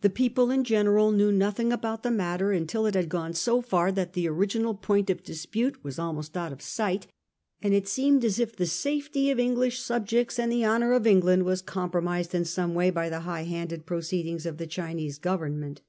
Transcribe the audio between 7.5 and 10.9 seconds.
and it seemed as if the safety of English subjects and the